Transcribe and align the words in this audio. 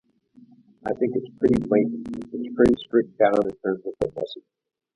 I 0.83 0.93
think 0.95 1.11
it's 1.15 1.29
pretty 1.37 1.61
blatant; 1.63 2.07
it's 2.33 2.53
pretty 2.55 2.75
stripped 2.83 3.19
down 3.19 3.47
in 3.47 3.55
terms 3.57 3.85
of 3.85 3.93
the 3.99 4.11
message. 4.19 4.41